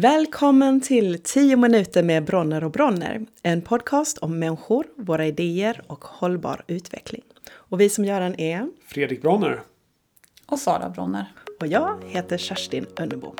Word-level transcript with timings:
Välkommen 0.00 0.80
till 0.80 1.22
10 1.22 1.56
minuter 1.56 2.02
med 2.02 2.24
Bronner 2.24 2.64
och 2.64 2.70
Bronner. 2.70 3.26
En 3.42 3.62
podcast 3.62 4.18
om 4.18 4.38
människor, 4.38 4.86
våra 4.96 5.26
idéer 5.26 5.82
och 5.86 6.04
hållbar 6.04 6.64
utveckling. 6.66 7.22
Och 7.50 7.80
vi 7.80 7.88
som 7.88 8.04
gör 8.04 8.20
den 8.20 8.40
är 8.40 8.70
Fredrik 8.86 9.22
Bronner. 9.22 9.62
Och 10.46 10.58
Sara 10.58 10.88
Bronner. 10.88 11.32
Och 11.60 11.66
jag 11.66 12.04
heter 12.06 12.38
Kerstin 12.38 12.86
Önnebo. 12.96 13.34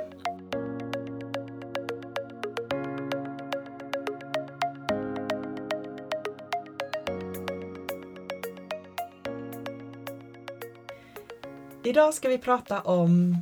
Idag 11.84 12.14
ska 12.14 12.28
vi 12.28 12.38
prata 12.38 12.80
om... 12.80 13.36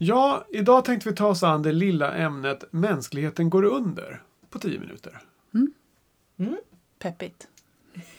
Ja, 0.00 0.46
idag 0.48 0.84
tänkte 0.84 1.08
vi 1.08 1.14
ta 1.14 1.26
oss 1.26 1.42
an 1.42 1.62
det 1.62 1.72
lilla 1.72 2.14
ämnet 2.14 2.64
Mänskligheten 2.70 3.50
går 3.50 3.64
under 3.64 4.22
på 4.50 4.58
10 4.58 4.78
minuter. 4.78 5.20
Mm. 5.54 5.72
Mm. 6.38 6.56
Peppigt. 6.98 7.48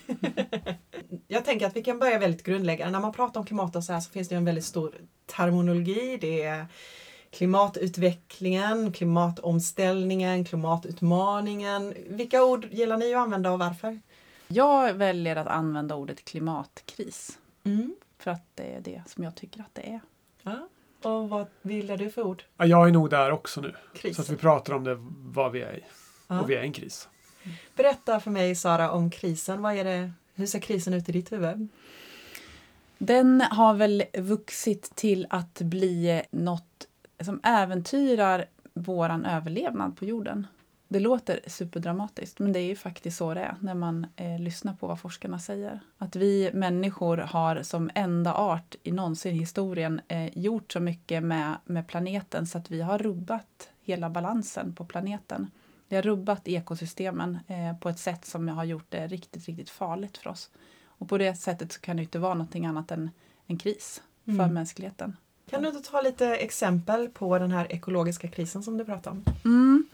Jag 1.27 1.45
tänker 1.45 1.67
att 1.67 1.76
vi 1.76 1.84
kan 1.84 2.00
börja 2.00 2.20
väldigt 2.20 2.44
grundläggande. 2.44 2.91
När 2.91 3.00
man 3.00 3.13
pratar 3.13 3.39
om 3.39 3.45
klimat 3.45 3.76
och 3.76 3.84
så 3.84 3.94
här 3.94 4.00
så 4.00 4.12
finns 4.12 4.30
det 4.30 4.36
en 4.36 4.45
väldigt 4.45 4.66
stor 4.66 4.95
terminologi. 5.26 6.17
Det 6.22 6.44
är 6.44 6.66
klimatutvecklingen, 7.30 8.94
klimatomställningen, 8.94 10.45
klimatutmaningen. 10.45 11.94
Vilka 12.08 12.44
ord 12.44 12.67
gillar 12.72 12.98
ni 12.98 13.14
att 13.14 13.22
använda 13.22 13.52
och 13.52 13.59
varför? 13.59 14.00
Jag 14.48 14.94
väljer 14.94 15.36
att 15.36 15.48
använda 15.48 15.95
ordet 15.95 16.25
klimatkris. 16.25 17.39
Mm. 17.64 17.95
För 18.17 18.31
att 18.31 18.55
det 18.55 18.75
är 18.75 18.81
det 18.81 19.03
som 19.08 19.23
jag 19.23 19.36
tycker 19.36 19.61
att 19.61 19.75
det 19.75 19.89
är. 19.89 20.00
Och 21.02 21.30
vad 21.30 21.48
gillar 21.62 21.98
du 21.98 22.09
för 22.09 22.21
ord? 22.21 22.44
Ja, 22.58 22.66
jag 22.66 22.88
är 22.88 22.91
nog 22.91 23.09
där 23.09 23.31
också 23.31 23.62
nu. 23.62 23.76
Krisen. 23.94 24.16
Så 24.16 24.21
att 24.21 24.38
vi 24.38 24.41
pratar 24.41 24.73
om 24.73 24.84
det, 24.84 24.98
vad 25.34 25.52
vi 25.52 25.62
är 25.62 25.73
i. 25.73 25.84
Ja. 26.27 26.41
Och 26.41 26.49
vi 26.49 26.55
är 26.55 26.62
i 26.62 26.66
en 26.66 26.73
kris. 26.73 27.09
Berätta 27.75 28.19
för 28.19 28.31
mig 28.31 28.55
Sara 28.55 28.92
om 28.92 29.11
krisen. 29.11 29.61
Vad 29.61 29.75
är 29.75 29.83
det, 29.83 30.11
hur 30.36 30.45
ser 30.45 30.59
krisen 30.59 30.94
ut 30.94 31.09
i 31.09 31.11
ditt 31.11 31.31
huvud? 31.31 31.67
Den 32.97 33.42
har 33.42 33.73
väl 33.73 34.03
vuxit 34.17 34.95
till 34.95 35.27
att 35.30 35.61
bli 35.61 36.22
något 36.31 36.88
som 37.23 37.39
äventyrar 37.44 38.45
våran 38.73 39.25
överlevnad 39.25 39.97
på 39.97 40.05
jorden. 40.05 40.47
Det 40.92 41.00
låter 41.00 41.40
superdramatiskt, 41.48 42.40
men 42.40 42.54
det 42.54 42.59
är 42.59 42.64
ju 42.66 42.76
faktiskt 42.76 43.18
så 43.18 43.34
det 43.34 43.42
är 43.42 43.56
när 43.62 43.73
man 43.73 44.08
eh, 44.16 44.40
lyssnar 44.40 44.73
på 44.73 44.88
vad 44.88 45.00
forskarna 45.00 45.40
säger. 45.40 45.80
Att 45.98 46.16
vi 46.16 46.50
människor 46.54 47.18
har 47.18 47.64
som 47.64 47.90
enda 47.95 48.34
art 48.34 48.76
i 48.84 48.92
någonsin 48.92 49.36
historien 49.36 50.02
eh, 50.08 50.38
gjort 50.38 50.72
så 50.72 50.80
mycket 50.80 51.23
med, 51.23 51.56
med 51.66 51.88
planeten 51.88 52.48
så 52.48 52.58
att 52.58 52.72
vi 52.72 52.82
har 52.82 52.98
rubbat 52.98 53.70
hela 53.82 54.10
balansen 54.10 54.76
på 54.76 54.86
planeten. 54.86 55.52
Vi 55.88 55.95
har 55.95 56.04
rubbat 56.04 56.48
ekosystemen 56.48 57.40
eh, 57.48 57.78
på 57.78 57.90
ett 57.90 58.00
sätt 58.00 58.26
som 58.26 58.48
har 58.48 58.64
gjort 58.64 58.86
det 58.90 59.08
riktigt, 59.08 59.45
riktigt 59.45 59.70
farligt 59.70 60.17
för 60.17 60.30
oss. 60.30 60.50
Och 60.86 61.10
på 61.10 61.17
det 61.17 61.36
sättet 61.36 61.72
så 61.72 61.80
kan 61.80 61.98
det 61.98 62.04
inte 62.04 62.20
vara 62.20 62.34
någonting 62.34 62.66
annat 62.66 62.92
än 62.92 63.10
en 63.45 63.58
kris 63.58 64.02
för 64.26 64.32
Mm. 64.32 64.54
mänskligheten. 64.54 65.17
Kan 65.50 65.62
du 65.62 65.70
inte 65.70 65.90
ta 65.92 66.02
lite 66.02 66.36
exempel 66.36 67.10
på 67.10 67.40
den 67.40 67.52
här 67.52 67.73
ekologiska 67.73 68.28
krisen 68.28 68.64
som 68.64 68.78
du 68.78 68.86
pratar 68.86 69.12
om? 69.12 69.23
Mm. 69.45 69.86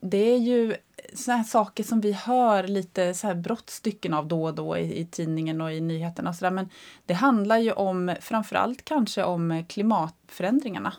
Det 0.00 0.34
är 0.34 0.38
ju 0.38 0.76
såna 1.14 1.36
här 1.36 1.44
saker 1.44 1.84
som 1.84 2.00
vi 2.00 2.12
hör 2.12 2.62
lite 2.62 3.14
så 3.14 3.26
här 3.26 3.34
brottstycken 3.34 4.14
av 4.14 4.28
då 4.28 4.44
och 4.44 4.54
då 4.54 4.78
i, 4.78 5.00
i 5.00 5.06
tidningen 5.06 5.60
och 5.60 5.72
i 5.72 5.80
nyheterna. 5.80 6.30
Och 6.30 6.36
så 6.36 6.44
där. 6.44 6.50
Men 6.50 6.68
det 7.06 7.14
handlar 7.14 7.58
ju 7.58 7.72
om 7.72 8.14
framförallt 8.20 8.84
kanske 8.84 9.24
om 9.24 9.64
klimatförändringarna. 9.68 10.92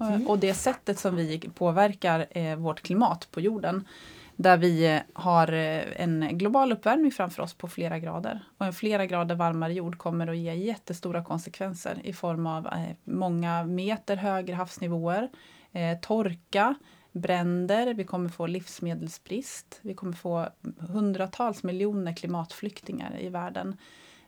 Mm. 0.00 0.26
Och 0.26 0.38
det 0.38 0.54
sättet 0.54 0.98
som 0.98 1.16
vi 1.16 1.38
påverkar 1.54 2.26
eh, 2.30 2.56
vårt 2.56 2.82
klimat 2.82 3.28
på 3.30 3.40
jorden. 3.40 3.84
Där 4.36 4.56
vi 4.56 4.94
eh, 4.94 5.00
har 5.12 5.52
eh, 5.52 5.82
en 5.96 6.38
global 6.38 6.72
uppvärmning 6.72 7.10
framför 7.10 7.42
oss 7.42 7.54
på 7.54 7.68
flera 7.68 7.98
grader. 7.98 8.44
Och 8.58 8.66
en 8.66 8.72
flera 8.72 9.06
grader 9.06 9.34
varmare 9.34 9.72
jord 9.72 9.98
kommer 9.98 10.26
att 10.26 10.36
ge 10.36 10.54
jättestora 10.54 11.24
konsekvenser 11.24 12.00
i 12.04 12.12
form 12.12 12.46
av 12.46 12.66
eh, 12.66 12.72
många 13.04 13.64
meter 13.64 14.16
högre 14.16 14.54
havsnivåer, 14.54 15.28
eh, 15.72 15.98
torka, 16.00 16.74
bränder, 17.16 17.94
vi 17.94 18.04
kommer 18.04 18.28
få 18.28 18.46
livsmedelsbrist, 18.46 19.78
vi 19.82 19.94
kommer 19.94 20.12
få 20.12 20.48
hundratals 20.78 21.62
miljoner 21.62 22.12
klimatflyktingar 22.12 23.20
i 23.20 23.28
världen. 23.28 23.76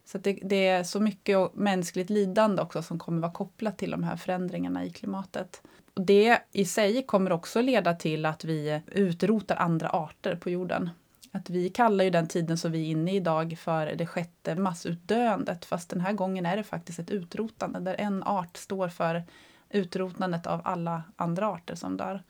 Så 0.04 0.18
att 0.18 0.24
det, 0.24 0.38
det 0.42 0.68
är 0.68 0.84
så 0.84 1.00
mycket 1.00 1.54
mänskligt 1.54 2.10
lidande 2.10 2.62
också 2.62 2.82
som 2.82 2.98
kommer 2.98 3.20
vara 3.20 3.32
kopplat 3.32 3.78
till 3.78 3.90
de 3.90 4.02
här 4.02 4.16
förändringarna 4.16 4.84
i 4.84 4.90
klimatet. 4.90 5.62
Och 5.94 6.02
det 6.02 6.38
i 6.52 6.64
sig 6.64 7.02
kommer 7.02 7.32
också 7.32 7.60
leda 7.60 7.94
till 7.94 8.26
att 8.26 8.44
vi 8.44 8.82
utrotar 8.86 9.56
andra 9.56 9.88
arter 9.88 10.36
på 10.36 10.50
jorden. 10.50 10.90
Att 11.32 11.50
vi 11.50 11.68
kallar 11.70 12.04
ju 12.04 12.10
den 12.10 12.28
tiden 12.28 12.58
som 12.58 12.72
vi 12.72 12.86
är 12.86 12.90
inne 12.90 13.12
i 13.12 13.16
idag 13.16 13.58
för 13.58 13.86
det 13.86 14.06
sjätte 14.06 14.54
massutdöendet 14.54 15.64
fast 15.64 15.90
den 15.90 16.00
här 16.00 16.12
gången 16.12 16.46
är 16.46 16.56
det 16.56 16.64
faktiskt 16.64 16.98
ett 16.98 17.10
utrotande 17.10 17.80
där 17.80 17.94
en 17.98 18.22
art 18.22 18.56
står 18.56 18.88
för 18.88 19.24
utrotandet 19.70 20.46
av 20.46 20.60
alla 20.64 21.02
andra 21.16 21.46
arter 21.48 21.74
som 21.74 21.96
dör. 21.96 22.22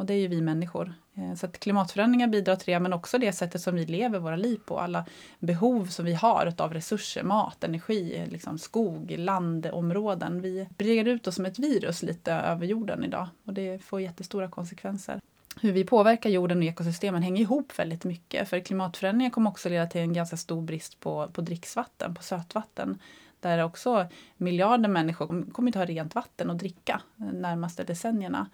Och 0.00 0.06
det 0.06 0.14
är 0.14 0.18
ju 0.18 0.28
vi 0.28 0.40
människor. 0.40 0.94
Eh, 1.14 1.34
så 1.34 1.46
att 1.46 1.60
klimatförändringar 1.60 2.26
bidrar 2.28 2.56
till 2.56 2.72
det, 2.72 2.80
men 2.80 2.92
också 2.92 3.18
det 3.18 3.32
sättet 3.32 3.60
som 3.60 3.74
vi 3.74 3.86
lever 3.86 4.18
våra 4.18 4.36
liv 4.36 4.60
på. 4.66 4.78
Alla 4.78 5.04
behov 5.38 5.86
som 5.86 6.04
vi 6.04 6.14
har 6.14 6.54
av 6.58 6.74
resurser, 6.74 7.22
mat, 7.22 7.64
energi, 7.64 8.16
eh, 8.16 8.28
liksom 8.28 8.58
skog, 8.58 9.14
landområden. 9.18 10.42
Vi 10.42 10.68
breder 10.78 11.12
ut 11.12 11.26
oss 11.26 11.34
som 11.34 11.46
ett 11.46 11.58
virus 11.58 12.02
lite 12.02 12.32
över 12.32 12.66
jorden 12.66 13.04
idag 13.04 13.28
och 13.44 13.54
det 13.54 13.84
får 13.84 14.00
jättestora 14.00 14.48
konsekvenser. 14.48 15.20
Hur 15.60 15.72
vi 15.72 15.84
påverkar 15.84 16.30
jorden 16.30 16.58
och 16.58 16.64
ekosystemen 16.64 17.22
hänger 17.22 17.42
ihop 17.42 17.78
väldigt 17.78 18.04
mycket. 18.04 18.48
För 18.48 18.60
klimatförändringar 18.60 19.30
kommer 19.30 19.50
också 19.50 19.68
leda 19.68 19.86
till 19.86 20.00
en 20.00 20.12
ganska 20.12 20.36
stor 20.36 20.62
brist 20.62 21.00
på, 21.00 21.28
på 21.32 21.40
dricksvatten, 21.40 22.14
på 22.14 22.22
sötvatten. 22.22 22.98
Där 23.40 23.64
också 23.64 24.06
miljarder 24.36 24.88
människor 24.88 25.26
kommer 25.26 25.46
kommer 25.46 25.68
inte 25.68 25.78
ha 25.78 25.86
rent 25.86 26.14
vatten 26.14 26.50
att 26.50 26.58
dricka 26.58 27.00
de 27.16 27.26
närmaste 27.26 27.84
decennierna. 27.84 28.46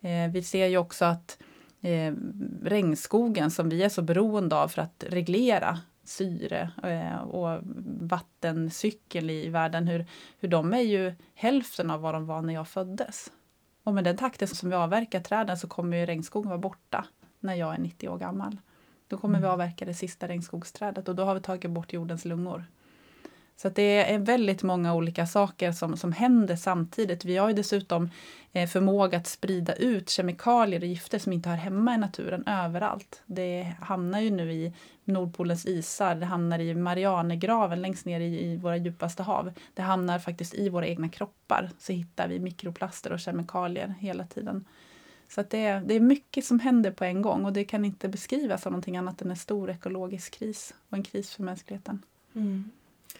Eh, 0.00 0.30
vi 0.30 0.42
ser 0.42 0.66
ju 0.66 0.78
också 0.78 1.04
att 1.04 1.38
eh, 1.80 2.14
regnskogen 2.62 3.50
som 3.50 3.68
vi 3.68 3.82
är 3.82 3.88
så 3.88 4.02
beroende 4.02 4.56
av 4.56 4.68
för 4.68 4.82
att 4.82 5.04
reglera 5.08 5.78
syre 6.04 6.70
eh, 6.82 7.22
och 7.22 7.60
vattencykeln 8.00 9.30
i 9.30 9.48
världen, 9.48 9.88
hur, 9.88 10.06
hur 10.38 10.48
de 10.48 10.74
är 10.74 10.80
ju 10.80 11.14
hälften 11.34 11.90
av 11.90 12.00
vad 12.00 12.14
de 12.14 12.26
var 12.26 12.42
när 12.42 12.54
jag 12.54 12.68
föddes. 12.68 13.32
Och 13.84 13.94
med 13.94 14.04
den 14.04 14.16
takten 14.16 14.48
som 14.48 14.70
vi 14.70 14.76
avverkar 14.76 15.20
träden 15.20 15.56
så 15.56 15.68
kommer 15.68 15.96
ju 15.96 16.06
regnskogen 16.06 16.48
vara 16.48 16.58
borta 16.58 17.06
när 17.40 17.54
jag 17.54 17.74
är 17.74 17.78
90 17.78 18.08
år 18.08 18.18
gammal. 18.18 18.56
Då 19.08 19.18
kommer 19.18 19.40
vi 19.40 19.46
avverka 19.46 19.84
det 19.84 19.94
sista 19.94 20.28
regnskogsträdet 20.28 21.08
och 21.08 21.14
då 21.14 21.24
har 21.24 21.34
vi 21.34 21.40
tagit 21.40 21.70
bort 21.70 21.92
jordens 21.92 22.24
lungor. 22.24 22.64
Så 23.56 23.68
att 23.68 23.74
det 23.74 24.12
är 24.12 24.18
väldigt 24.18 24.62
många 24.62 24.94
olika 24.94 25.26
saker 25.26 25.72
som, 25.72 25.96
som 25.96 26.12
händer 26.12 26.56
samtidigt. 26.56 27.24
Vi 27.24 27.36
har 27.36 27.48
ju 27.48 27.54
dessutom 27.54 28.10
eh, 28.52 28.68
förmåga 28.68 29.18
att 29.18 29.26
sprida 29.26 29.74
ut 29.74 30.10
kemikalier 30.10 30.80
och 30.80 30.86
gifter 30.86 31.18
som 31.18 31.32
inte 31.32 31.48
hör 31.48 31.56
hemma 31.56 31.94
i 31.94 31.98
naturen 31.98 32.44
överallt. 32.46 33.22
Det 33.26 33.74
hamnar 33.80 34.20
ju 34.20 34.30
nu 34.30 34.52
i 34.52 34.72
Nordpolens 35.04 35.66
isar, 35.66 36.14
det 36.14 36.26
hamnar 36.26 36.58
i 36.58 36.74
Marianergraven 36.74 37.82
längst 37.82 38.06
ner 38.06 38.20
i, 38.20 38.44
i 38.44 38.56
våra 38.56 38.76
djupaste 38.76 39.22
hav. 39.22 39.52
Det 39.74 39.82
hamnar 39.82 40.18
faktiskt 40.18 40.54
i 40.54 40.68
våra 40.68 40.86
egna 40.86 41.08
kroppar. 41.08 41.70
Så 41.78 41.92
hittar 41.92 42.28
vi 42.28 42.38
mikroplaster 42.38 43.12
och 43.12 43.20
kemikalier 43.20 43.94
hela 44.00 44.26
tiden. 44.26 44.64
Så 45.28 45.40
att 45.40 45.50
det, 45.50 45.66
är, 45.66 45.80
det 45.80 45.94
är 45.94 46.00
mycket 46.00 46.44
som 46.44 46.60
händer 46.60 46.90
på 46.90 47.04
en 47.04 47.22
gång 47.22 47.44
och 47.44 47.52
det 47.52 47.64
kan 47.64 47.84
inte 47.84 48.08
beskrivas 48.08 48.62
som 48.62 48.72
någonting 48.72 48.96
annat 48.96 49.22
än 49.22 49.30
en 49.30 49.36
stor 49.36 49.70
ekologisk 49.70 50.38
kris 50.38 50.74
och 50.88 50.96
en 50.96 51.02
kris 51.02 51.34
för 51.34 51.42
mänskligheten. 51.42 52.02
Mm. 52.34 52.70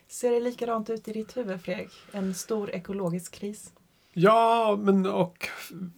Ser 0.08 0.30
det 0.30 0.40
likadant 0.40 0.90
ut 0.90 1.08
i 1.08 1.12
ditt 1.12 1.36
huvud 1.36 1.60
Fredrik? 1.60 1.92
En 2.12 2.34
stor 2.34 2.70
ekologisk 2.70 3.34
kris? 3.34 3.72
Ja, 4.12 4.76
men 4.80 5.06
och 5.06 5.48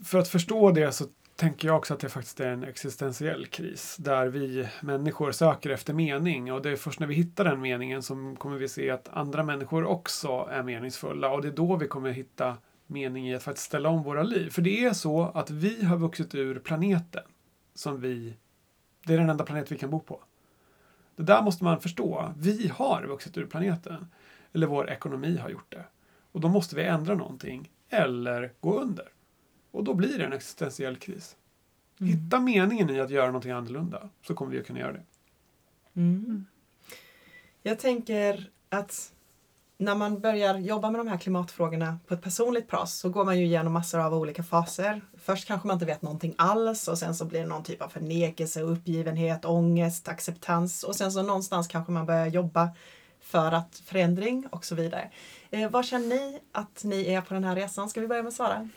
för 0.05 0.19
att 0.19 0.29
förstå 0.29 0.71
det 0.71 0.93
så 0.93 1.05
tänker 1.37 1.69
jag 1.69 1.77
också 1.77 1.95
att 1.95 2.01
det 2.01 2.09
faktiskt 2.09 2.41
är 2.41 2.49
en 2.49 2.65
existentiell 2.65 3.47
kris 3.47 3.97
där 3.97 4.27
vi 4.27 4.69
människor 4.83 5.33
söker 5.33 5.71
efter 5.71 5.95
mening 5.95 6.53
och 6.53 6.63
det 6.63 6.71
är 6.71 6.77
först 6.77 7.01
när 7.01 7.07
vi 7.07 7.15
hittar 7.15 7.45
den 7.45 7.61
meningen 7.61 8.03
som 8.03 8.37
kommer 8.37 8.57
vi 8.57 8.69
se 8.69 8.91
att 8.91 9.09
andra 9.09 9.45
människor 9.45 9.85
också 9.85 10.49
är 10.51 10.63
meningsfulla 10.63 11.31
och 11.31 11.43
det 11.43 11.49
är 11.49 11.53
då 11.53 11.77
vi 11.77 11.89
kommer 11.89 12.11
hitta 12.11 12.57
mening 12.87 13.29
i 13.29 13.35
att 13.35 13.43
faktiskt 13.43 13.67
ställa 13.67 13.89
om 13.89 14.03
våra 14.03 14.23
liv. 14.23 14.51
För 14.51 14.63
det 14.63 14.85
är 14.85 14.93
så 14.93 15.23
att 15.35 15.51
vi 15.51 15.85
har 15.85 15.97
vuxit 15.97 16.35
ur 16.35 16.59
planeten 16.59 17.23
som 17.75 18.01
vi, 18.01 18.37
det 19.07 19.15
är 19.15 19.19
den 19.19 19.31
enda 19.31 19.45
planet 19.45 19.73
vi 19.73 19.79
kan 19.79 19.91
bo 19.91 20.01
på. 20.01 20.23
Det 21.19 21.25
där 21.25 21.43
måste 21.43 21.65
man 21.65 21.81
förstå. 21.81 22.33
Vi 22.37 22.69
har 22.69 23.07
vuxit 23.07 23.39
ur 23.39 23.47
planeten. 23.47 24.07
Eller 24.53 24.67
vår 24.67 24.91
ekonomi 24.91 25.37
har 25.37 25.49
gjort 25.49 25.73
det. 25.73 25.85
Och 26.33 26.41
då 26.41 26.49
måste 26.49 26.77
vi 26.77 26.83
ändra 26.83 27.15
någonting 27.15 27.71
eller 27.89 28.53
gå 28.61 28.81
under. 28.81 29.09
Och 29.71 29.85
då 29.85 29.95
blir 29.95 30.19
det 30.19 30.25
en 30.25 30.33
existentiell 30.33 30.97
kris. 30.97 31.37
Hitta 31.99 32.41
meningen 32.41 32.91
i 32.91 33.01
att 33.01 33.11
göra 33.11 33.27
någonting 33.27 33.51
annorlunda 33.51 34.09
så 34.23 34.35
kommer 34.35 34.53
vi 34.53 34.61
att 34.61 34.67
kunna 34.67 34.79
göra 34.79 34.93
det. 34.93 35.03
Mm. 35.95 36.45
Jag 37.63 37.79
tänker 37.79 38.51
att 38.69 39.15
när 39.81 39.95
man 39.95 40.21
börjar 40.21 40.59
jobba 40.59 40.91
med 40.91 41.01
de 41.01 41.09
här 41.09 41.19
klimatfrågorna 41.19 41.99
på 42.07 42.15
ett 42.15 42.23
personligt 42.23 42.69
plan 42.69 42.87
så 42.87 43.09
går 43.09 43.25
man 43.25 43.39
ju 43.39 43.45
igenom 43.45 43.73
massor 43.73 44.01
av 44.01 44.15
olika 44.15 44.43
faser. 44.43 45.01
Först 45.19 45.47
kanske 45.47 45.67
man 45.67 45.75
inte 45.75 45.87
vet 45.87 46.03
någonting 46.03 46.35
alls 46.39 46.89
och 46.89 46.99
sen 46.99 47.15
så 47.15 47.25
blir 47.25 47.41
det 47.41 47.47
någon 47.47 47.65
typ 47.65 47.83
av 47.83 47.89
förnekelse, 47.89 48.61
uppgivenhet, 48.61 49.45
ångest, 49.45 50.09
acceptans 50.09 50.85
och 50.85 50.97
sen 50.97 51.13
så 51.13 51.23
någonstans 51.23 51.69
kanske 51.69 51.93
man 51.93 52.07
börjar 52.07 52.27
jobba 52.27 52.71
för 53.21 53.53
att 53.53 53.83
förändring 53.85 54.47
och 54.51 54.65
så 54.65 54.75
vidare. 54.75 55.11
Eh, 55.51 55.71
vad 55.71 55.85
känner 55.85 56.09
ni 56.09 56.39
att 56.53 56.85
ni 56.85 57.13
är 57.13 57.21
på 57.21 57.35
den 57.35 57.45
här 57.45 57.57
resan? 57.57 57.89
Ska 57.89 58.01
vi 58.01 58.09
börja 58.09 58.23
med 58.23 58.33
Sara? 58.33 58.69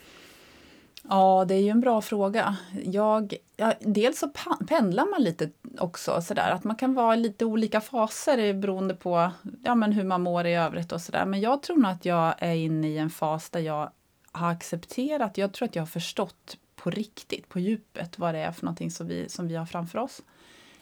Ja, 1.08 1.44
det 1.48 1.54
är 1.54 1.60
ju 1.60 1.68
en 1.68 1.80
bra 1.80 2.02
fråga. 2.02 2.56
Jag, 2.84 3.34
ja, 3.56 3.72
dels 3.80 4.18
så 4.18 4.28
pendlar 4.68 5.10
man 5.10 5.22
lite 5.22 5.50
också 5.78 6.22
sådär 6.22 6.50
att 6.50 6.64
man 6.64 6.76
kan 6.76 6.94
vara 6.94 7.14
i 7.14 7.18
lite 7.18 7.44
olika 7.44 7.80
faser 7.80 8.54
beroende 8.54 8.94
på 8.94 9.30
ja, 9.64 9.74
men 9.74 9.92
hur 9.92 10.04
man 10.04 10.22
mår 10.22 10.46
i 10.46 10.54
övrigt 10.54 10.92
och 10.92 11.00
sådär. 11.00 11.24
Men 11.24 11.40
jag 11.40 11.62
tror 11.62 11.76
nog 11.76 11.90
att 11.90 12.04
jag 12.04 12.34
är 12.38 12.54
inne 12.54 12.88
i 12.88 12.98
en 12.98 13.10
fas 13.10 13.50
där 13.50 13.60
jag 13.60 13.90
har 14.32 14.50
accepterat, 14.50 15.38
jag 15.38 15.52
tror 15.52 15.68
att 15.68 15.76
jag 15.76 15.82
har 15.82 15.86
förstått 15.86 16.56
på 16.76 16.90
riktigt, 16.90 17.48
på 17.48 17.60
djupet, 17.60 18.18
vad 18.18 18.34
det 18.34 18.40
är 18.40 18.52
för 18.52 18.64
någonting 18.64 18.90
som 18.90 19.06
vi, 19.06 19.28
som 19.28 19.48
vi 19.48 19.56
har 19.56 19.66
framför 19.66 19.98
oss. 19.98 20.22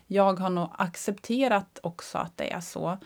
Jag 0.06 0.40
har 0.40 0.50
nog 0.50 0.68
accepterat 0.78 1.78
också 1.82 2.18
att 2.18 2.36
det 2.36 2.52
är 2.52 2.60
så. 2.60 2.98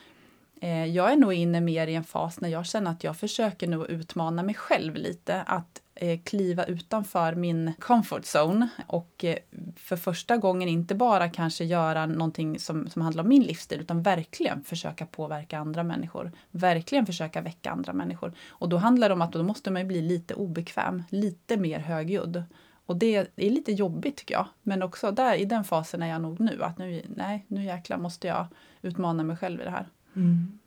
Eh, 0.60 0.84
jag 0.86 1.12
är 1.12 1.16
nog 1.16 1.32
inne 1.32 1.60
mer 1.60 1.86
i 1.86 1.94
en 1.94 2.04
fas 2.04 2.40
när 2.40 2.48
jag 2.48 2.66
känner 2.66 2.90
att 2.90 3.04
jag 3.04 3.16
försöker 3.16 3.66
nu 3.66 3.84
utmana 3.84 4.42
mig 4.42 4.54
själv 4.54 4.94
lite. 4.94 5.42
Att 5.42 5.80
kliva 6.24 6.64
utanför 6.64 7.34
min 7.34 7.72
comfort 7.78 8.22
zone 8.22 8.68
och 8.86 9.24
eh, 9.24 9.36
för 9.76 9.96
första 9.96 10.36
gången 10.36 10.68
inte 10.68 10.94
bara 10.94 11.28
kanske 11.28 11.64
göra 11.64 12.06
någonting 12.06 12.58
som, 12.58 12.88
som 12.88 13.02
handlar 13.02 13.22
om 13.22 13.28
min 13.28 13.42
livsstil 13.42 13.80
utan 13.80 14.02
verkligen 14.02 14.64
försöka 14.64 15.06
påverka 15.06 15.58
andra 15.58 15.82
människor. 15.82 16.32
Verkligen 16.50 17.06
försöka 17.06 17.40
väcka 17.40 17.70
andra 17.70 17.92
människor. 17.92 18.32
Och 18.48 18.68
då 18.68 18.76
handlar 18.76 19.08
det 19.08 19.14
om 19.14 19.22
att 19.22 19.32
då 19.32 19.42
måste 19.42 19.70
man 19.70 19.88
bli 19.88 20.02
lite 20.02 20.34
obekväm, 20.34 21.02
lite 21.08 21.56
mer 21.56 21.78
högljudd. 21.78 22.44
Och 22.86 22.96
det 22.96 23.16
är 23.16 23.50
lite 23.50 23.72
jobbigt 23.72 24.16
tycker 24.16 24.34
jag. 24.34 24.46
Men 24.62 24.82
också 24.82 25.10
där, 25.10 25.34
i 25.34 25.44
den 25.44 25.64
fasen 25.64 26.02
är 26.02 26.06
jag 26.06 26.22
nog 26.22 26.40
nu. 26.40 26.62
Att 26.62 26.78
nu, 26.78 27.02
nej, 27.16 27.44
nu 27.48 27.64
jäklar 27.64 27.98
måste 27.98 28.26
jag 28.26 28.46
utmana 28.82 29.22
mig 29.22 29.36
själv 29.36 29.60
i 29.60 29.64
det 29.64 29.70
här. 29.70 29.88
Mm. 30.16 30.58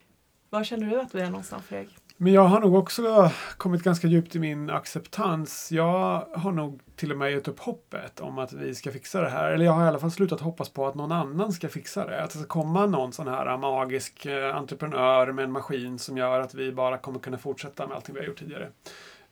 Var 0.50 0.64
känner 0.64 0.90
du 0.90 1.02
att 1.02 1.12
du 1.12 1.20
är 1.20 1.30
någonstans 1.30 1.64
Fredrik? 1.66 1.96
Men 2.20 2.34
jag 2.34 2.44
har 2.44 2.60
nog 2.60 2.76
också 2.76 3.32
kommit 3.58 3.84
ganska 3.84 4.08
djupt 4.08 4.36
i 4.36 4.40
min 4.40 4.70
acceptans. 4.70 5.72
Jag 5.72 6.28
har 6.34 6.52
nog 6.52 6.82
till 6.96 7.12
och 7.12 7.18
med 7.18 7.32
gett 7.32 7.48
upp 7.48 7.60
hoppet 7.60 8.20
om 8.20 8.38
att 8.40 8.54
vi 8.54 8.76
ska 8.76 8.92
fixa 8.92 9.22
det 9.22 9.30
här. 9.30 9.52
Eller 9.52 9.66
jag 9.66 9.72
har 9.72 9.86
i 9.86 9.88
alla 9.88 10.00
fall 10.00 10.12
slutat 10.12 10.42
hoppas 10.42 10.70
på 10.70 10.88
att 10.88 10.96
någon 10.96 11.12
annan 11.12 11.54
ska 11.54 11.70
fixa 11.70 12.06
det. 12.06 12.24
Att 12.24 12.30
det 12.30 12.38
ska 12.38 12.48
komma 12.48 12.86
någon 12.86 13.14
sån 13.14 13.28
här 13.28 13.58
magisk 13.58 14.26
eh, 14.26 14.56
entreprenör 14.56 15.32
med 15.32 15.46
en 15.46 15.52
maskin 15.52 16.00
som 16.00 16.18
gör 16.18 16.40
att 16.40 16.54
vi 16.54 16.72
bara 16.72 16.98
kommer 16.98 17.20
kunna 17.20 17.38
fortsätta 17.38 17.88
med 17.88 17.96
allting 17.96 18.16
vi 18.16 18.22
har 18.22 18.28
gjort 18.28 18.40
tidigare. 18.40 18.70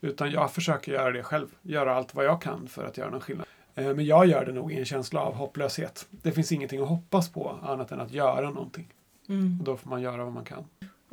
Utan 0.02 0.32
jag 0.32 0.52
försöker 0.52 0.92
göra 0.92 1.12
det 1.12 1.24
själv. 1.24 1.48
Göra 1.62 1.96
allt 1.96 2.16
vad 2.16 2.26
jag 2.26 2.42
kan 2.42 2.68
för 2.68 2.86
att 2.86 2.98
göra 2.98 3.10
någon 3.10 3.22
skillnad. 3.22 3.46
Eh, 3.76 3.94
men 3.94 4.06
jag 4.06 4.26
gör 4.26 4.46
det 4.46 4.52
nog 4.52 4.72
i 4.72 4.80
en 4.80 4.86
känsla 4.86 5.22
av 5.22 5.34
hopplöshet. 5.34 6.08
Det 6.10 6.32
finns 6.32 6.52
ingenting 6.52 6.82
att 6.82 6.90
hoppas 6.90 7.30
på 7.30 7.60
annat 7.64 7.92
än 7.92 8.00
att 8.00 8.12
göra 8.12 8.50
någonting. 8.50 8.88
Mm. 9.30 9.60
Och 9.60 9.66
då 9.66 9.78
får 9.78 9.90
man 9.90 10.02
göra 10.02 10.24
vad 10.24 10.34
man 10.34 10.46
kan. 10.46 10.66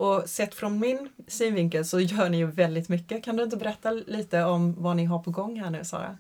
Och 0.02 0.28
sett 0.28 0.54
från 0.54 0.78
min 0.78 1.08
synvinkel 1.26 1.84
så 1.84 2.00
gör 2.00 2.28
ni 2.28 2.37
ju 2.37 2.46
väldigt 2.46 2.88
mycket. 2.88 3.25
Kan 3.25 3.37
du 3.37 3.43
inte 3.43 3.56
berätta 3.56 3.90
lite 3.90 4.44
om 4.44 4.82
vad 4.82 4.96
ni 4.96 5.04
har 5.04 5.19
på 5.19 5.31
gång 5.31 5.60
här 5.60 5.70
nu 5.70 5.84
Sara? 5.84 6.19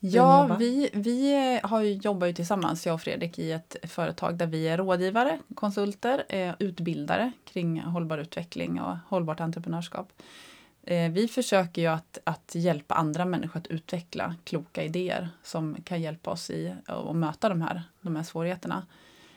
Ja, 0.00 0.56
vi, 0.58 0.90
vi 0.92 1.60
har 1.62 1.80
ju, 1.80 1.92
jobbar 1.92 2.26
ju 2.26 2.32
tillsammans, 2.32 2.86
jag 2.86 2.94
och 2.94 3.00
Fredrik, 3.00 3.38
i 3.38 3.52
ett 3.52 3.76
företag 3.82 4.34
där 4.34 4.46
vi 4.46 4.68
är 4.68 4.76
rådgivare, 4.76 5.38
konsulter, 5.54 6.24
eh, 6.28 6.54
utbildare 6.58 7.32
kring 7.44 7.80
hållbar 7.80 8.18
utveckling 8.18 8.80
och 8.80 8.96
hållbart 9.08 9.40
entreprenörskap. 9.40 10.12
Eh, 10.82 11.10
vi 11.10 11.28
försöker 11.28 11.82
ju 11.82 11.88
att, 11.88 12.18
att 12.24 12.52
hjälpa 12.54 12.94
andra 12.94 13.24
människor 13.24 13.58
att 13.60 13.66
utveckla 13.66 14.34
kloka 14.44 14.82
idéer 14.82 15.28
som 15.42 15.76
kan 15.84 16.02
hjälpa 16.02 16.30
oss 16.30 16.50
i 16.50 16.74
att 16.86 17.16
möta 17.16 17.48
de 17.48 17.62
här, 17.62 17.82
de 18.00 18.16
här 18.16 18.22
svårigheterna. 18.22 18.86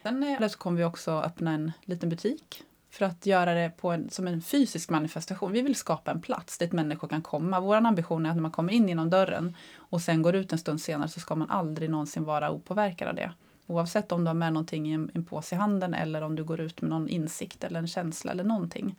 Sen 0.03 0.23
eh, 0.23 0.47
så 0.47 0.57
kommer 0.57 0.77
vi 0.77 0.83
också 0.83 1.11
öppna 1.11 1.51
en 1.51 1.71
liten 1.85 2.09
butik 2.09 2.63
för 2.95 3.05
att 3.05 3.25
göra 3.25 3.53
det 3.53 3.69
på 3.77 3.91
en, 3.91 4.09
som 4.09 4.27
en 4.27 4.41
fysisk 4.41 4.89
manifestation. 4.89 5.51
Vi 5.51 5.61
vill 5.61 5.75
skapa 5.75 6.11
en 6.11 6.21
plats 6.21 6.57
dit 6.57 6.71
människor 6.71 7.07
kan 7.07 7.21
komma. 7.21 7.59
Vår 7.59 7.75
ambition 7.75 8.25
är 8.25 8.29
att 8.29 8.35
när 8.35 8.41
man 8.41 8.51
kommer 8.51 8.73
in 8.73 8.87
genom 8.87 9.09
dörren 9.09 9.55
och 9.77 10.01
sen 10.01 10.21
går 10.21 10.35
ut 10.35 10.51
en 10.51 10.59
stund 10.59 10.81
senare 10.81 11.07
så 11.07 11.19
ska 11.19 11.35
man 11.35 11.49
aldrig 11.49 11.89
någonsin 11.89 12.23
vara 12.23 12.51
opåverkad 12.51 13.07
av 13.07 13.15
det. 13.15 13.31
Oavsett 13.67 14.11
om 14.11 14.23
du 14.23 14.27
har 14.27 14.33
med 14.33 14.53
någonting 14.53 14.89
i 14.89 14.93
en, 14.93 15.11
en 15.13 15.25
påse 15.25 15.55
i 15.55 15.57
handen 15.57 15.93
eller 15.93 16.21
om 16.21 16.35
du 16.35 16.43
går 16.43 16.59
ut 16.59 16.81
med 16.81 16.89
någon 16.89 17.09
insikt 17.09 17.63
eller 17.63 17.79
en 17.79 17.87
känsla 17.87 18.31
eller 18.31 18.43
någonting. 18.43 18.95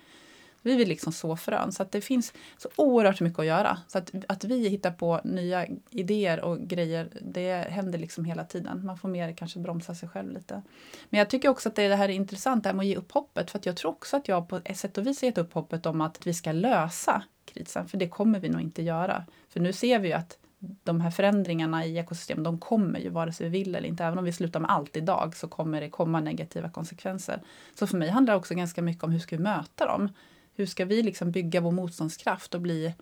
Vi 0.66 0.76
vill 0.76 0.88
liksom 0.88 1.12
så 1.12 1.36
frön. 1.36 1.72
Så 1.72 1.82
att 1.82 1.92
det 1.92 2.00
finns 2.00 2.32
så 2.56 2.68
oerhört 2.76 3.20
mycket 3.20 3.38
att 3.38 3.46
göra. 3.46 3.78
Så 3.86 3.98
att, 3.98 4.12
att 4.28 4.44
vi 4.44 4.68
hittar 4.68 4.90
på 4.90 5.20
nya 5.24 5.66
idéer 5.90 6.40
och 6.40 6.60
grejer, 6.60 7.08
det 7.20 7.54
händer 7.70 7.98
liksom 7.98 8.24
hela 8.24 8.44
tiden. 8.44 8.86
Man 8.86 8.98
får 8.98 9.08
mer 9.08 9.32
kanske 9.32 9.58
bromsa 9.58 9.94
sig 9.94 10.08
själv 10.08 10.32
lite. 10.32 10.62
Men 11.10 11.18
jag 11.18 11.30
tycker 11.30 11.48
också 11.48 11.68
att 11.68 11.74
det 11.74 11.94
här 11.94 12.08
är 12.08 12.12
intressant, 12.12 12.62
det 12.62 12.68
här 12.68 12.74
med 12.74 12.82
att 12.82 12.88
ge 12.88 12.96
upp 12.96 13.12
hoppet. 13.12 13.50
För 13.50 13.58
att 13.58 13.66
jag 13.66 13.76
tror 13.76 13.90
också 13.90 14.16
att 14.16 14.28
jag 14.28 14.48
på 14.48 14.60
ett 14.64 14.76
sätt 14.76 14.98
och 14.98 15.06
vis 15.06 15.20
har 15.20 15.26
gett 15.26 15.38
upp 15.38 15.52
hoppet 15.52 15.86
om 15.86 16.00
att 16.00 16.26
vi 16.26 16.34
ska 16.34 16.52
lösa 16.52 17.22
krisen. 17.44 17.88
För 17.88 17.98
det 17.98 18.08
kommer 18.08 18.40
vi 18.40 18.48
nog 18.48 18.60
inte 18.60 18.82
göra. 18.82 19.24
För 19.48 19.60
nu 19.60 19.72
ser 19.72 19.98
vi 19.98 20.08
ju 20.08 20.14
att 20.14 20.38
de 20.58 21.00
här 21.00 21.10
förändringarna 21.10 21.86
i 21.86 21.98
ekosystemet, 21.98 22.44
de 22.44 22.58
kommer 22.58 22.98
ju 22.98 23.08
vare 23.08 23.32
sig 23.32 23.48
vi 23.48 23.58
vill 23.58 23.74
eller 23.74 23.88
inte. 23.88 24.04
Även 24.04 24.18
om 24.18 24.24
vi 24.24 24.32
slutar 24.32 24.60
med 24.60 24.70
allt 24.70 24.96
idag 24.96 25.36
så 25.36 25.48
kommer 25.48 25.80
det 25.80 25.90
komma 25.90 26.20
negativa 26.20 26.70
konsekvenser. 26.70 27.42
Så 27.74 27.86
för 27.86 27.96
mig 27.96 28.08
handlar 28.08 28.34
det 28.34 28.38
också 28.38 28.54
ganska 28.54 28.82
mycket 28.82 29.04
om 29.04 29.12
hur 29.12 29.18
ska 29.18 29.36
vi 29.36 29.42
möta 29.42 29.86
dem? 29.86 30.08
Hur 30.56 30.66
ska 30.66 30.84
vi 30.84 31.02
liksom 31.02 31.30
bygga 31.30 31.60
vår 31.60 31.70
motståndskraft 31.70 32.54
och 32.54 32.60
bli, 32.60 32.94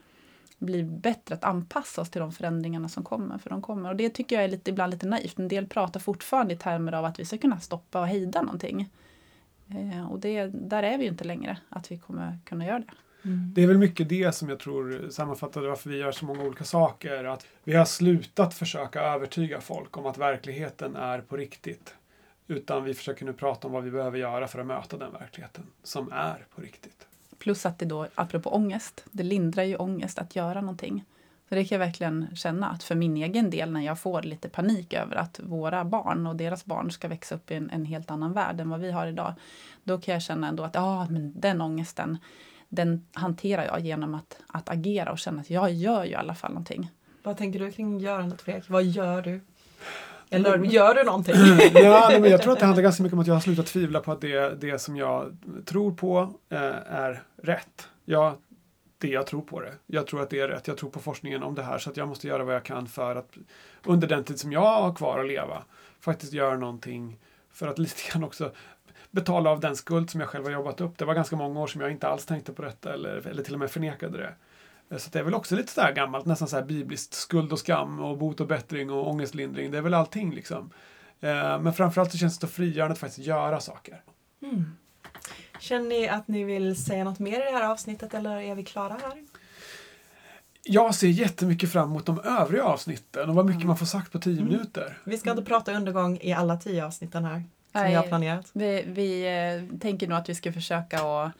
bli 0.58 0.84
bättre 0.84 1.34
att 1.34 1.44
anpassa 1.44 2.00
oss 2.00 2.10
till 2.10 2.20
de 2.20 2.32
förändringarna 2.32 2.88
som 2.88 3.04
kommer? 3.04 3.38
För 3.38 3.50
de 3.50 3.62
kommer. 3.62 3.88
Och 3.88 3.96
det 3.96 4.10
tycker 4.10 4.36
jag 4.36 4.44
är 4.44 4.48
lite, 4.48 4.70
ibland 4.70 4.92
lite 4.92 5.06
naivt. 5.06 5.38
En 5.38 5.48
del 5.48 5.66
pratar 5.66 6.00
fortfarande 6.00 6.54
i 6.54 6.56
termer 6.56 6.92
av 6.92 7.04
att 7.04 7.18
vi 7.20 7.24
ska 7.24 7.38
kunna 7.38 7.60
stoppa 7.60 8.00
och 8.00 8.08
hejda 8.08 8.42
någonting. 8.42 8.90
Eh, 9.70 10.10
och 10.10 10.20
det, 10.20 10.46
där 10.46 10.82
är 10.82 10.98
vi 10.98 11.04
ju 11.04 11.10
inte 11.10 11.24
längre, 11.24 11.58
att 11.68 11.90
vi 11.90 11.98
kommer 11.98 12.38
kunna 12.44 12.66
göra 12.66 12.78
det. 12.78 12.92
Mm. 13.24 13.52
Det 13.54 13.62
är 13.62 13.66
väl 13.66 13.78
mycket 13.78 14.08
det 14.08 14.34
som 14.34 14.48
jag 14.48 14.58
tror 14.58 15.08
sammanfattar 15.10 15.60
varför 15.60 15.90
vi 15.90 15.96
gör 15.96 16.12
så 16.12 16.24
många 16.24 16.42
olika 16.42 16.64
saker. 16.64 17.24
Att 17.24 17.46
vi 17.64 17.74
har 17.74 17.84
slutat 17.84 18.54
försöka 18.54 19.00
övertyga 19.00 19.60
folk 19.60 19.96
om 19.96 20.06
att 20.06 20.18
verkligheten 20.18 20.96
är 20.96 21.20
på 21.20 21.36
riktigt. 21.36 21.94
Utan 22.46 22.84
vi 22.84 22.94
försöker 22.94 23.24
nu 23.24 23.32
prata 23.32 23.66
om 23.66 23.72
vad 23.72 23.84
vi 23.84 23.90
behöver 23.90 24.18
göra 24.18 24.48
för 24.48 24.58
att 24.58 24.66
möta 24.66 24.96
den 24.96 25.12
verkligheten 25.12 25.66
som 25.82 26.12
är 26.12 26.46
på 26.54 26.60
riktigt. 26.60 27.06
Plus 27.44 27.66
att 27.66 27.78
det 27.78 27.84
då, 27.84 28.06
apropå 28.14 28.50
ångest, 28.50 29.04
det 29.10 29.22
lindrar 29.22 29.62
ju 29.62 29.76
ångest 29.76 30.18
att 30.18 30.36
göra 30.36 30.60
någonting. 30.60 31.04
Så 31.48 31.54
det 31.54 31.64
kan 31.64 31.78
jag 31.78 31.86
verkligen 31.86 32.36
känna 32.36 32.70
att 32.70 32.82
för 32.82 32.94
min 32.94 33.16
egen 33.16 33.50
del 33.50 33.70
när 33.70 33.80
jag 33.80 33.98
får 33.98 34.22
lite 34.22 34.48
panik 34.48 34.92
över 34.92 35.16
att 35.16 35.40
våra 35.42 35.84
barn 35.84 36.26
och 36.26 36.36
deras 36.36 36.64
barn 36.64 36.90
ska 36.90 37.08
växa 37.08 37.34
upp 37.34 37.50
i 37.50 37.54
en, 37.54 37.70
en 37.70 37.84
helt 37.84 38.10
annan 38.10 38.32
värld 38.32 38.60
än 38.60 38.68
vad 38.68 38.80
vi 38.80 38.90
har 38.90 39.06
idag. 39.06 39.34
Då 39.82 39.98
kan 39.98 40.14
jag 40.14 40.22
känna 40.22 40.48
ändå 40.48 40.62
att 40.62 40.76
ah, 40.76 41.06
men 41.10 41.40
den 41.40 41.60
ångesten, 41.60 42.18
den 42.68 43.06
hanterar 43.12 43.64
jag 43.64 43.80
genom 43.80 44.14
att, 44.14 44.40
att 44.46 44.68
agera 44.68 45.12
och 45.12 45.18
känna 45.18 45.40
att 45.40 45.50
jag 45.50 45.72
gör 45.72 46.04
ju 46.04 46.10
i 46.10 46.14
alla 46.14 46.34
fall 46.34 46.50
någonting. 46.50 46.90
Vad 47.22 47.36
tänker 47.36 47.58
du 47.58 47.70
kring 47.70 47.98
görandet 47.98 48.42
Fredrik? 48.42 48.70
Vad 48.70 48.84
gör 48.84 49.22
du? 49.22 49.40
Eller 50.34 50.58
gör 50.58 50.94
du 50.94 51.04
någonting? 51.04 51.34
ja, 51.74 52.08
men 52.20 52.30
jag 52.30 52.42
tror 52.42 52.52
att 52.52 52.58
det 52.58 52.66
handlar 52.66 52.82
ganska 52.88 53.02
mycket 53.02 53.14
om 53.14 53.20
att 53.20 53.26
jag 53.26 53.34
har 53.34 53.40
slutat 53.40 53.66
tvivla 53.66 54.00
på 54.00 54.12
att 54.12 54.20
det, 54.20 54.60
det 54.60 54.78
som 54.78 54.96
jag 54.96 55.36
tror 55.64 55.92
på 55.92 56.34
eh, 56.48 56.58
är 56.86 57.22
rätt. 57.42 57.88
Jag, 58.04 58.34
det 58.98 59.08
jag 59.08 59.26
tror 59.26 59.42
på 59.42 59.60
det. 59.60 59.72
Jag 59.86 60.06
tror 60.06 60.22
att 60.22 60.30
det 60.30 60.40
är 60.40 60.48
rätt. 60.48 60.68
Jag 60.68 60.76
tror 60.76 60.90
på 60.90 61.00
forskningen 61.00 61.42
om 61.42 61.54
det 61.54 61.62
här 61.62 61.78
så 61.78 61.90
att 61.90 61.96
jag 61.96 62.08
måste 62.08 62.28
göra 62.28 62.44
vad 62.44 62.54
jag 62.54 62.64
kan 62.64 62.86
för 62.86 63.16
att 63.16 63.32
under 63.84 64.08
den 64.08 64.24
tid 64.24 64.40
som 64.40 64.52
jag 64.52 64.82
har 64.82 64.94
kvar 64.94 65.20
att 65.20 65.26
leva 65.26 65.62
faktiskt 66.00 66.32
göra 66.32 66.56
någonting 66.56 67.18
för 67.52 67.68
att 67.68 67.78
lite 67.84 68.10
grann 68.10 68.24
också 68.24 68.52
betala 69.10 69.50
av 69.50 69.60
den 69.60 69.76
skuld 69.76 70.10
som 70.10 70.20
jag 70.20 70.28
själv 70.28 70.44
har 70.44 70.52
jobbat 70.52 70.80
upp. 70.80 70.98
Det 70.98 71.04
var 71.04 71.14
ganska 71.14 71.36
många 71.36 71.60
år 71.60 71.66
som 71.66 71.80
jag 71.80 71.90
inte 71.90 72.08
alls 72.08 72.26
tänkte 72.26 72.52
på 72.52 72.62
detta 72.62 72.94
eller, 72.94 73.26
eller 73.26 73.42
till 73.42 73.54
och 73.54 73.60
med 73.60 73.70
förnekade 73.70 74.18
det. 74.18 74.34
Eh, 74.90 74.98
så 74.98 75.10
det 75.10 75.18
är 75.18 75.22
väl 75.22 75.34
också 75.34 75.56
lite 75.56 75.72
sådär 75.72 75.92
gammalt, 75.92 76.26
nästan 76.26 76.48
så 76.48 76.56
här 76.56 76.64
bibliskt. 76.64 77.14
Skuld 77.14 77.52
och 77.52 77.58
skam 77.58 78.00
och 78.00 78.18
bot 78.18 78.40
och 78.40 78.46
bättring 78.46 78.90
och 78.90 79.08
ångestlindring. 79.08 79.70
Det 79.70 79.78
är 79.78 79.82
väl 79.82 79.94
allting 79.94 80.34
liksom. 80.34 80.70
Eh, 81.20 81.60
men 81.60 81.72
framförallt 81.72 82.12
så 82.12 82.18
känns 82.18 82.38
det 82.38 82.46
så 82.46 82.52
frigörande 82.52 82.92
att 82.92 82.98
faktiskt 82.98 83.26
göra 83.26 83.60
saker. 83.60 84.02
Mm. 84.42 84.76
Känner 85.60 85.88
ni 85.88 86.08
att 86.08 86.28
ni 86.28 86.44
vill 86.44 86.84
säga 86.84 87.04
något 87.04 87.18
mer 87.18 87.40
i 87.40 87.44
det 87.44 87.58
här 87.58 87.70
avsnittet 87.70 88.14
eller 88.14 88.40
är 88.40 88.54
vi 88.54 88.64
klara 88.64 88.92
här? 89.02 89.24
Jag 90.62 90.94
ser 90.94 91.08
jättemycket 91.08 91.72
fram 91.72 91.90
emot 91.90 92.06
de 92.06 92.20
övriga 92.20 92.64
avsnitten 92.64 93.28
och 93.28 93.34
vad 93.34 93.46
mycket 93.46 93.56
mm. 93.56 93.68
man 93.68 93.76
får 93.76 93.86
sagt 93.86 94.12
på 94.12 94.18
tio 94.18 94.40
mm. 94.40 94.52
minuter. 94.52 94.98
Vi 95.04 95.18
ska 95.18 95.30
inte 95.30 95.42
prata 95.42 95.72
undergång 95.72 96.18
i 96.22 96.32
alla 96.32 96.56
tio 96.56 96.86
avsnitten 96.86 97.24
här. 97.24 97.34
Som 97.34 97.44
Nej, 97.72 97.90
vi 97.90 97.94
har 97.94 98.06
planerat. 98.06 98.50
Vi, 98.52 98.84
vi 98.86 99.22
eh, 99.22 99.78
tänker 99.78 100.08
nog 100.08 100.18
att 100.18 100.28
vi 100.28 100.34
ska 100.34 100.52
försöka 100.52 100.96
att 100.96 101.32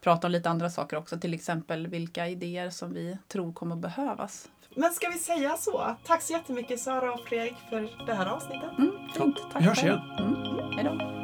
prata 0.00 0.26
om 0.26 0.32
lite 0.32 0.50
andra 0.50 0.70
saker 0.70 0.96
också, 0.96 1.18
till 1.18 1.34
exempel 1.34 1.86
vilka 1.86 2.28
idéer 2.28 2.70
som 2.70 2.92
vi 2.94 3.18
tror 3.28 3.52
kommer 3.52 3.74
att 3.74 3.82
behövas. 3.82 4.48
Men 4.74 4.92
ska 4.92 5.08
vi 5.08 5.18
säga 5.18 5.56
så? 5.56 5.96
Tack 6.04 6.22
så 6.22 6.32
jättemycket 6.32 6.80
Sara 6.80 7.12
och 7.12 7.20
Fredrik 7.20 7.56
för 7.70 8.06
det 8.06 8.14
här 8.14 8.26
avsnittet. 8.26 8.78
Mm, 8.78 8.92
fint. 9.16 9.36
Tack 9.52 9.62
vi 9.62 9.66
hörs 9.66 9.82
igen. 9.82 10.00
Mm, 10.18 10.34
hej 10.76 10.84
då. 10.84 11.19